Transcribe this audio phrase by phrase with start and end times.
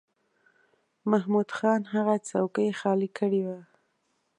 [1.11, 3.59] محمود خان هغه څوکۍ خالی کړې وه.